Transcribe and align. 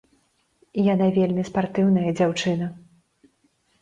Яна 0.93 1.09
вельмі 1.19 1.43
спартыўная 1.51 2.09
дзяўчына. 2.17 2.65